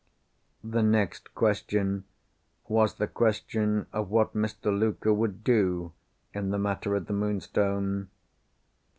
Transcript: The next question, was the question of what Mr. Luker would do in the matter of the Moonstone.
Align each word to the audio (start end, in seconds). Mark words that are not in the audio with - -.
The 0.63 0.81
next 0.81 1.35
question, 1.35 2.05
was 2.67 2.95
the 2.95 3.05
question 3.05 3.85
of 3.93 4.09
what 4.09 4.33
Mr. 4.33 4.75
Luker 4.75 5.13
would 5.13 5.43
do 5.43 5.93
in 6.33 6.49
the 6.49 6.57
matter 6.57 6.95
of 6.95 7.05
the 7.05 7.13
Moonstone. 7.13 8.09